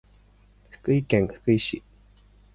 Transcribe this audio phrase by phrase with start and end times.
[0.71, 1.83] 福井県福井市